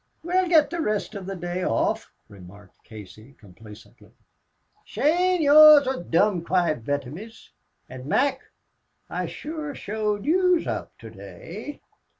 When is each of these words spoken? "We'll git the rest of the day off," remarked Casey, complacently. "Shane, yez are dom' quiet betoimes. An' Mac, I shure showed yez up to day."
"We'll 0.23 0.47
git 0.49 0.71
the 0.71 0.81
rest 0.81 1.13
of 1.13 1.27
the 1.27 1.35
day 1.35 1.63
off," 1.63 2.11
remarked 2.27 2.83
Casey, 2.83 3.35
complacently. 3.39 4.09
"Shane, 4.83 5.43
yez 5.43 5.85
are 5.85 6.01
dom' 6.01 6.43
quiet 6.43 6.83
betoimes. 6.83 7.51
An' 7.87 8.07
Mac, 8.07 8.39
I 9.11 9.27
shure 9.27 9.75
showed 9.75 10.25
yez 10.25 10.65
up 10.65 10.97
to 10.97 11.11
day." 11.11 11.81